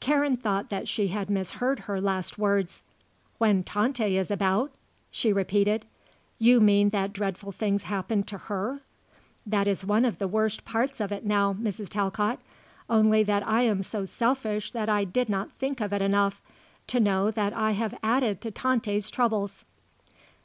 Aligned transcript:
Karen 0.00 0.36
thought 0.36 0.70
that 0.70 0.88
she 0.88 1.06
had 1.06 1.30
misheard 1.30 1.78
her 1.78 2.00
last 2.00 2.36
words. 2.36 2.82
"When 3.38 3.62
Tante 3.62 4.16
is 4.16 4.28
about?" 4.28 4.72
she 5.12 5.32
repeated. 5.32 5.86
"You 6.40 6.60
mean 6.60 6.88
that 6.90 7.12
dreadful 7.12 7.52
things 7.52 7.84
happen 7.84 8.24
to 8.24 8.38
her? 8.38 8.80
That 9.46 9.68
is 9.68 9.84
one 9.86 10.04
of 10.04 10.18
the 10.18 10.26
worst 10.26 10.64
parts 10.64 10.98
of 11.00 11.12
it 11.12 11.24
now, 11.24 11.52
Mrs. 11.54 11.90
Talcott 11.90 12.40
only 12.90 13.22
that 13.22 13.46
I 13.46 13.62
am 13.62 13.84
so 13.84 14.04
selfish 14.04 14.72
that 14.72 14.88
I 14.88 15.04
do 15.04 15.24
not 15.28 15.52
think 15.52 15.80
of 15.80 15.92
it 15.92 16.02
enough 16.02 16.42
to 16.88 16.98
know 16.98 17.30
that 17.30 17.52
I 17.52 17.70
have 17.70 17.96
added 18.02 18.40
to 18.40 18.50
Tante's 18.50 19.12
troubles." 19.12 19.64